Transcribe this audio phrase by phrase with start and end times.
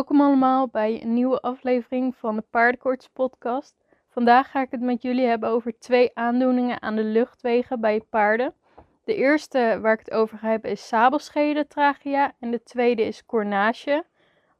[0.00, 3.74] Welkom allemaal bij een nieuwe aflevering van de Paardenkoorts podcast.
[4.08, 8.54] Vandaag ga ik het met jullie hebben over twee aandoeningen aan de luchtwegen bij paarden.
[9.04, 14.04] De eerste waar ik het over ga hebben is sabelschedentragia en de tweede is cornage.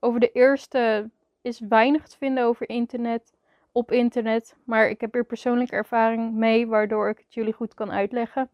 [0.01, 1.11] Over de eerste
[1.43, 3.35] is weinig te vinden over internet,
[3.73, 7.93] op internet, maar ik heb hier persoonlijke ervaring mee waardoor ik het jullie goed kan
[7.93, 8.51] uitleggen.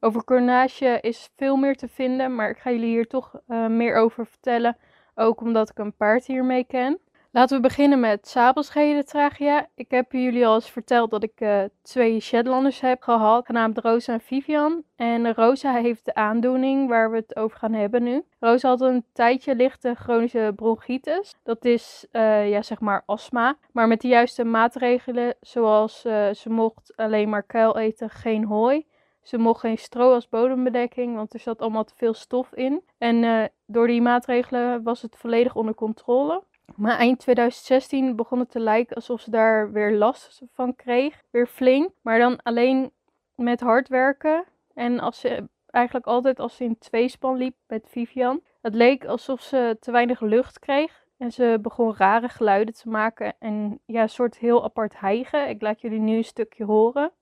[0.00, 3.96] Over cornage is veel meer te vinden, maar ik ga jullie hier toch uh, meer
[3.96, 4.76] over vertellen
[5.14, 6.98] ook omdat ik een paard hiermee ken.
[7.34, 9.68] Laten we beginnen met sabelschedentragia.
[9.74, 14.12] Ik heb jullie al eens verteld dat ik uh, twee Shetlanders heb gehad, genaamd Rosa
[14.12, 14.82] en Vivian.
[14.96, 18.24] En Rosa heeft de aandoening waar we het over gaan hebben nu.
[18.40, 21.34] Rosa had een tijdje lichte chronische bronchitis.
[21.42, 23.56] Dat is uh, ja, zeg maar astma.
[23.72, 26.00] Maar met de juiste maatregelen, zoals
[26.32, 28.86] ze mocht alleen maar kuil eten, geen hooi.
[29.22, 32.82] Ze mocht geen stro als bodembedekking, want er zat allemaal te veel stof in.
[32.98, 36.42] En uh, door die maatregelen was het volledig onder controle.
[36.76, 41.22] Maar eind 2016 begon het te lijken alsof ze daar weer last van kreeg.
[41.30, 42.92] Weer flink, maar dan alleen
[43.34, 44.44] met hard werken.
[44.74, 48.40] En als ze eigenlijk altijd als ze in tweespan liep met Vivian.
[48.60, 51.04] Het leek alsof ze te weinig lucht kreeg.
[51.18, 55.48] En ze begon rare geluiden te maken en ja, een soort heel apart hijgen.
[55.48, 57.12] Ik laat jullie nu een stukje horen.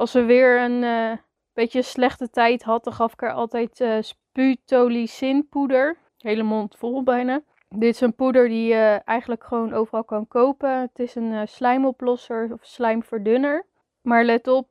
[0.00, 1.12] Als ze weer een uh,
[1.52, 5.96] beetje slechte tijd had, dan gaf ik haar altijd uh, sputolycinpoeder.
[6.18, 7.40] Hele mond vol bijna.
[7.68, 10.80] Dit is een poeder die je eigenlijk gewoon overal kan kopen.
[10.80, 13.66] Het is een uh, slijmoplosser of slijmverdunner.
[14.00, 14.68] Maar let op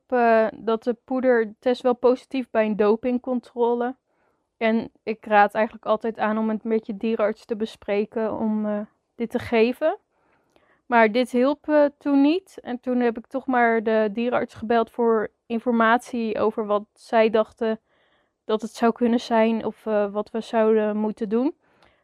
[0.54, 3.96] dat de poeder test wel positief bij een dopingcontrole.
[4.56, 9.30] En ik raad eigenlijk altijd aan om het met je dierenarts te bespreken om dit
[9.30, 9.98] te geven.
[10.90, 12.58] Maar dit hielp uh, toen niet.
[12.62, 17.80] En toen heb ik toch maar de dierenarts gebeld voor informatie over wat zij dachten
[18.44, 21.54] dat het zou kunnen zijn of uh, wat we zouden moeten doen.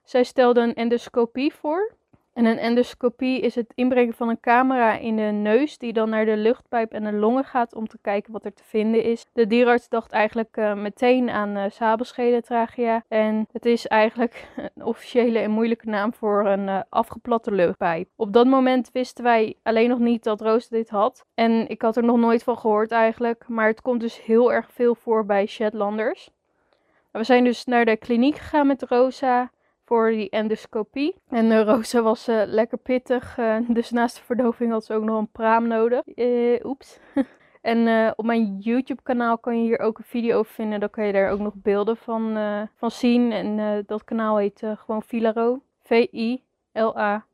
[0.05, 1.95] Zij stelde een endoscopie voor.
[2.37, 6.25] En een endoscopie is het inbrengen van een camera in de neus, die dan naar
[6.25, 9.27] de luchtpijp en de longen gaat om te kijken wat er te vinden is.
[9.33, 12.99] De dierarts dacht eigenlijk uh, meteen aan uh.
[13.09, 18.09] En het is eigenlijk een officiële en moeilijke naam voor een uh, afgeplatte luchtpijp.
[18.17, 21.25] Op dat moment wisten wij alleen nog niet dat Roos dit had.
[21.35, 23.45] En ik had er nog nooit van gehoord eigenlijk.
[23.49, 26.31] Maar het komt dus heel erg veel voor bij Shetlanders.
[27.11, 29.51] We zijn dus naar de kliniek gegaan met Rosa
[29.87, 31.15] voor die endoscopie.
[31.29, 35.05] En uh, Rosa was uh, lekker pittig, uh, dus naast de verdoving had ze ook
[35.05, 36.03] nog een praam nodig.
[36.65, 36.99] oeps.
[37.73, 40.81] en op mijn YouTube kanaal kan je hier ook een video over vinden.
[40.81, 42.37] Dan kan je daar ook nog beelden van,
[42.75, 43.33] van zien.
[43.33, 45.61] En dat kanaal heet gewoon Filaro.
[45.83, 47.25] V-I-L-A-R-O.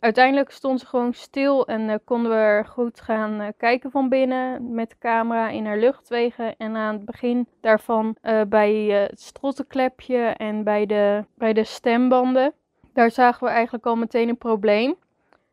[0.00, 4.08] Uiteindelijk stond ze gewoon stil en uh, konden we er goed gaan uh, kijken van
[4.08, 6.56] binnen met de camera in haar luchtwegen.
[6.56, 12.52] En aan het begin daarvan uh, bij het strottenklepje en bij de, bij de stembanden.
[12.92, 14.94] Daar zagen we eigenlijk al meteen een probleem.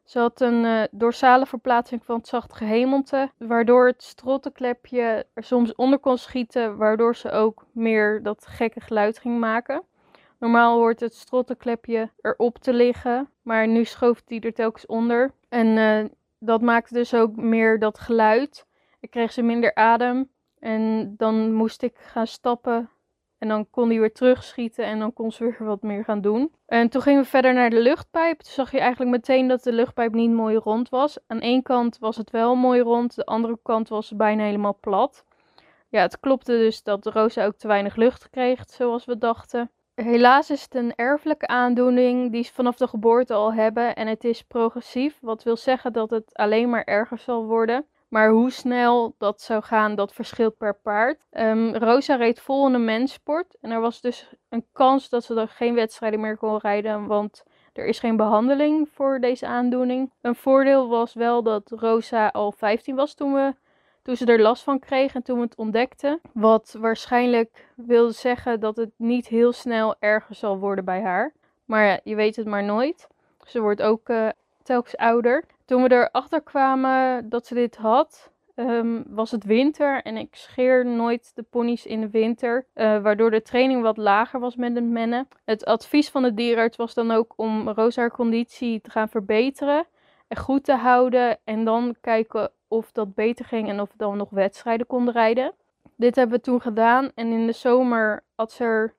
[0.03, 5.99] Ze had een dorsale verplaatsing van het zacht gehemelte, waardoor het strottenklepje er soms onder
[5.99, 9.83] kon schieten, waardoor ze ook meer dat gekke geluid ging maken.
[10.39, 15.31] Normaal hoort het strottenklepje erop te liggen, maar nu schoof die er telkens onder.
[15.49, 16.05] En uh,
[16.39, 18.65] dat maakte dus ook meer dat geluid.
[18.99, 22.89] Ik kreeg ze minder adem en dan moest ik gaan stappen.
[23.37, 26.51] En dan kon die weer terugschieten en dan kon ze weer wat meer gaan doen.
[26.65, 28.39] En toen gingen we verder naar de luchtpijp.
[28.39, 31.17] Toen zag je eigenlijk meteen dat de luchtpijp niet mooi rond was.
[31.27, 35.25] Aan één kant was het wel mooi rond, de andere kant was bijna helemaal plat.
[35.89, 39.71] Ja, het klopte dus dat Rosa ook te weinig lucht kreeg, zoals we dachten.
[40.03, 44.23] Helaas is het een erfelijke aandoening die ze vanaf de geboorte al hebben en het
[44.23, 47.85] is progressief, wat wil zeggen dat het alleen maar erger zal worden.
[48.07, 51.19] Maar hoe snel dat zou gaan, dat verschilt per paard.
[51.31, 55.35] Um, Rosa reed vol in een mensport en er was dus een kans dat ze
[55.35, 60.13] er geen wedstrijden meer kon rijden, want er is geen behandeling voor deze aandoening.
[60.21, 63.53] Een voordeel was wel dat Rosa al 15 was toen we
[64.07, 66.19] toen ze er last van kreeg en toen we het ontdekten.
[66.33, 71.33] Wat waarschijnlijk wilde zeggen dat het niet heel snel erger zal worden bij haar.
[71.65, 73.07] Maar je weet het maar nooit.
[73.45, 74.27] Ze wordt ook uh,
[74.63, 75.43] telkens ouder.
[75.65, 80.01] Toen we erachter kwamen dat ze dit had, um, was het winter.
[80.01, 82.65] En ik scheer nooit de ponies in de winter.
[82.75, 85.27] Uh, waardoor de training wat lager was met het mennen.
[85.45, 89.85] Het advies van de dierenarts was dan ook om Rosa haar conditie te gaan verbeteren.
[90.27, 91.37] En goed te houden.
[91.43, 95.53] En dan kijken of dat beter ging en of we dan nog wedstrijden konden rijden.
[95.95, 98.93] Dit hebben we toen gedaan en in de zomer had ze er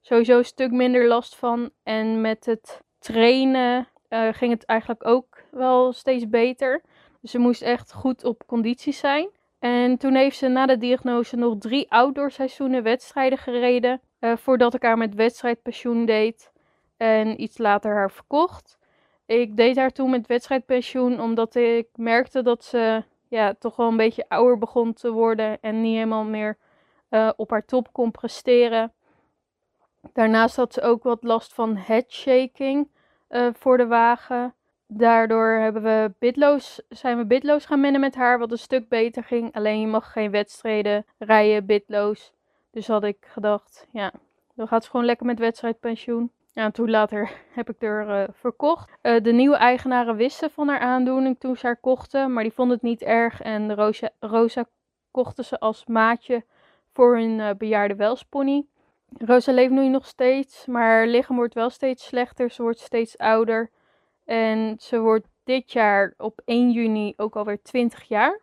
[0.00, 1.70] sowieso een stuk minder last van.
[1.82, 6.82] En met het trainen uh, ging het eigenlijk ook wel steeds beter.
[7.20, 9.28] Dus ze moest echt goed op conditie zijn.
[9.58, 14.00] En toen heeft ze na de diagnose nog drie outdoorseizoenen wedstrijden gereden.
[14.20, 16.52] voordat ik haar met wedstrijdpensioen deed.
[16.96, 18.78] En iets later haar verkocht.
[19.26, 23.96] Ik deed haar toen met wedstrijdpensioen omdat ik merkte dat ze ja, toch wel een
[23.96, 25.58] beetje ouder begon te worden.
[25.60, 26.56] En niet helemaal meer
[27.36, 28.92] op haar top kon presteren.
[30.12, 32.88] Daarnaast had ze ook wat last van headshaking
[33.30, 34.54] uh, voor de wagen.
[34.86, 39.24] Daardoor hebben we bitloos, zijn we bitloos gaan mennen met haar, wat een stuk beter
[39.24, 39.54] ging.
[39.54, 42.32] Alleen je mag geen wedstrijden rijden bitloos.
[42.70, 44.12] Dus had ik gedacht, ja,
[44.54, 46.30] dan gaat ze gewoon lekker met wedstrijdpensioen.
[46.54, 48.90] En toen later heb ik er uh, verkocht.
[49.02, 52.74] Uh, de nieuwe eigenaren wisten van haar aandoening toen ze haar kochten, maar die vonden
[52.74, 53.40] het niet erg.
[53.40, 53.74] En
[54.20, 54.64] Rosa
[55.10, 56.44] kochten ze als maatje
[56.92, 58.66] voor hun uh, bejaarde welspony.
[59.18, 62.50] Rosa leeft nu nog steeds, maar haar lichaam wordt wel steeds slechter.
[62.50, 63.70] Ze wordt steeds ouder.
[64.24, 68.40] En ze wordt dit jaar op 1 juni ook alweer 20 jaar.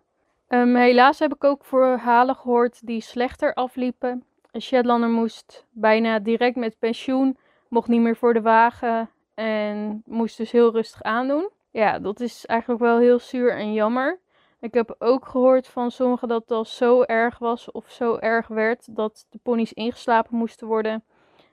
[0.47, 4.23] Um, helaas heb ik ook verhalen gehoord die slechter afliepen.
[4.51, 7.37] Een Shetlander moest bijna direct met pensioen,
[7.71, 11.49] mocht niet meer voor de wagen en moest dus heel rustig aandoen.
[11.69, 14.19] Ja, dat is eigenlijk wel heel zuur en jammer.
[14.59, 18.47] Ik heb ook gehoord van sommigen dat het al zo erg was of zo erg
[18.47, 21.03] werd dat de ponies ingeslapen moesten worden.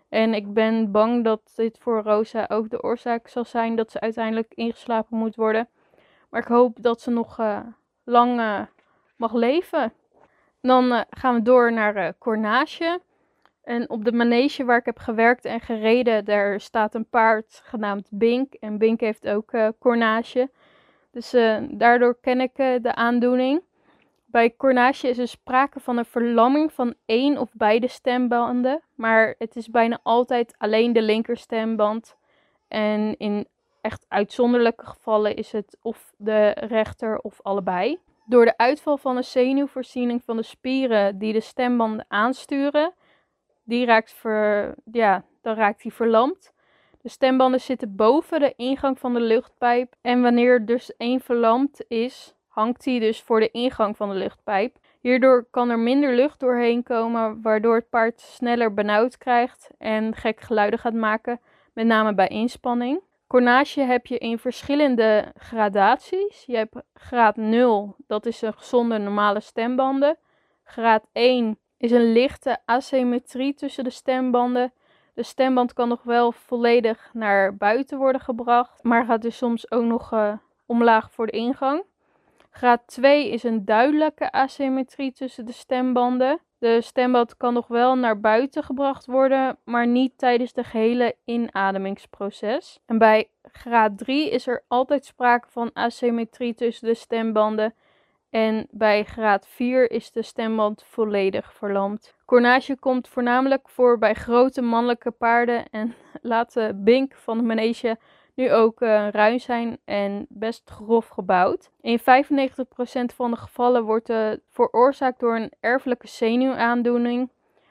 [0.08, 4.00] En ik ben bang dat dit voor Rosa ook de oorzaak zal zijn dat ze
[4.00, 5.68] uiteindelijk ingeslapen moet worden.
[6.30, 7.60] Maar ik hoop dat ze nog uh,
[8.04, 8.60] lang uh,
[9.16, 9.92] mag leven.
[10.60, 13.00] Dan uh, gaan we door naar Cornage.
[13.68, 18.08] En op de manege waar ik heb gewerkt en gereden, daar staat een paard genaamd
[18.10, 18.54] Bink.
[18.54, 20.50] En Bink heeft ook Cornage.
[21.10, 23.62] Dus uh, daardoor ken ik uh, de aandoening.
[24.26, 29.56] Bij cornage is er sprake van een verlamming van één of beide stembanden, maar het
[29.56, 32.16] is bijna altijd alleen de linkerstemband.
[32.68, 33.46] En in
[33.80, 37.98] echt uitzonderlijke gevallen is het of de rechter of allebei.
[38.24, 42.92] Door de uitval van een zenuwvoorziening van de spieren die de stembanden aansturen,
[43.68, 46.52] die raakt ver, ja, dan raakt die verlamd.
[47.02, 49.94] De stembanden zitten boven de ingang van de luchtpijp.
[50.00, 54.76] En wanneer dus één verlamd is, hangt die dus voor de ingang van de luchtpijp.
[55.00, 60.40] Hierdoor kan er minder lucht doorheen komen, waardoor het paard sneller benauwd krijgt en gek
[60.40, 61.40] geluiden gaat maken,
[61.72, 63.00] met name bij inspanning.
[63.26, 66.44] Cornage heb je in verschillende gradaties.
[66.46, 70.18] Je hebt graad 0, dat is een gezonde normale stembanden.
[70.62, 74.72] Graad 1 is een lichte asymmetrie tussen de stembanden.
[75.14, 79.84] De stemband kan nog wel volledig naar buiten worden gebracht, maar gaat dus soms ook
[79.84, 80.32] nog uh,
[80.66, 81.82] omlaag voor de ingang.
[82.50, 86.40] Graad 2 is een duidelijke asymmetrie tussen de stembanden.
[86.58, 92.78] De stemband kan nog wel naar buiten gebracht worden, maar niet tijdens de gehele inademingsproces.
[92.86, 97.74] En bij graad 3 is er altijd sprake van asymmetrie tussen de stembanden
[98.30, 102.14] en bij graad 4 is de stemband volledig verlamd.
[102.24, 107.98] Cornage komt voornamelijk voor bij grote mannelijke paarden en laat de bink van de manege
[108.34, 111.70] nu ook uh, ruim zijn en best grof gebouwd.
[111.80, 112.02] In 95%
[113.14, 117.30] van de gevallen wordt het veroorzaakt door een erfelijke zenuwaandoening.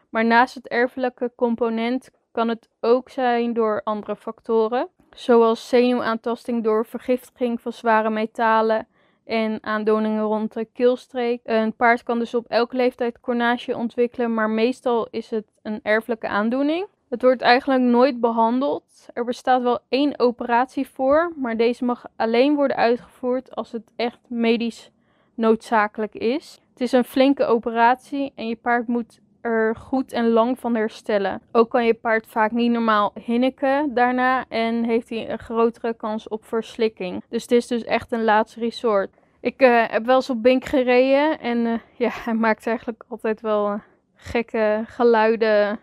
[0.10, 6.86] Maar naast het erfelijke component kan het ook zijn door andere factoren, zoals zenuwaantasting door
[6.86, 8.88] vergiftiging van zware metalen
[9.28, 11.42] en aandoeningen rond de keelstreek.
[11.44, 16.28] Een paard kan dus op elke leeftijd cornage ontwikkelen, maar meestal is het een erfelijke
[16.28, 16.88] aandoening.
[17.10, 19.08] Het wordt eigenlijk nooit behandeld.
[19.14, 24.20] Er bestaat wel één operatie voor, maar deze mag alleen worden uitgevoerd als het echt
[24.28, 24.92] medisch
[25.34, 26.60] noodzakelijk is.
[26.70, 31.42] Het is een flinke operatie en je paard moet er goed en lang van herstellen.
[31.52, 36.28] Ook kan je paard vaak niet normaal hinniken daarna en heeft hij een grotere kans
[36.28, 37.24] op verslikking.
[37.30, 39.10] Dus het is dus echt een laatste resort.
[39.40, 43.42] Ik uh, heb wel eens op Bink gereden en uh, ja, hij maakt eigenlijk altijd
[43.42, 43.80] wel uh,
[44.16, 45.80] gekke geluiden.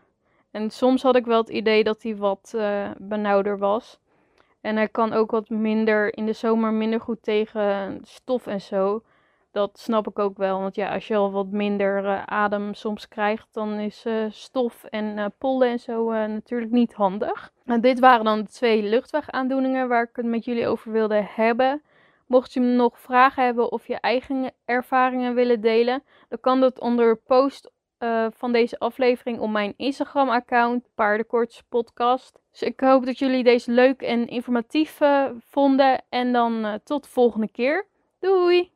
[0.50, 2.56] En soms had ik wel het idee dat hij wat
[2.98, 3.98] benauwder was.
[4.60, 9.02] En hij kan ook wat minder in de zomer minder goed tegen stof en zo
[9.54, 10.60] dat snap ik ook wel.
[10.60, 14.84] Want ja, als je al wat minder uh, adem soms krijgt, dan is uh, stof
[14.84, 17.52] en uh, pollen en zo natuurlijk niet handig.
[17.64, 21.82] En dit waren dan de twee luchtwegaandoeningen waar ik het met jullie over wilde hebben.
[22.26, 27.16] Mocht je nog vragen hebben of je eigen ervaringen willen delen, dan kan dat onder
[27.16, 27.72] post
[28.30, 32.40] van deze aflevering op mijn Instagram-account, Paardenkorts Podcast.
[32.50, 35.00] Dus ik hoop dat jullie deze leuk en informatief
[35.38, 36.02] vonden.
[36.08, 37.86] En dan tot de volgende keer.
[38.24, 38.70] Doei!